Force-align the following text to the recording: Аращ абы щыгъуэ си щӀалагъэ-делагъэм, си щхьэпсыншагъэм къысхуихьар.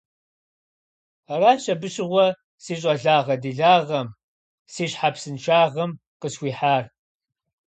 Аращ 1.33 1.63
абы 1.73 1.87
щыгъуэ 1.93 2.27
си 2.63 2.73
щӀалагъэ-делагъэм, 2.81 4.07
си 4.73 4.85
щхьэпсыншагъэм 4.91 5.91
къысхуихьар. 6.21 6.85